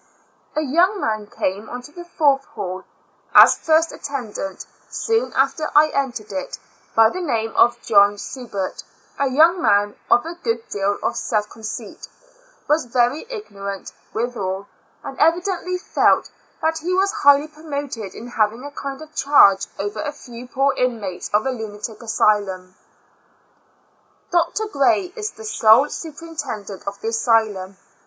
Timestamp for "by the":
6.95-7.21